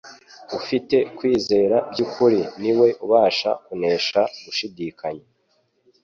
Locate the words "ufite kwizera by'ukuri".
0.57-2.41